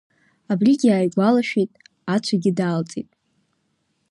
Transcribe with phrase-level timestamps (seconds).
[0.51, 1.71] Абригьы ааигәалашәеит,
[2.13, 3.09] ацәагьы даалҵит.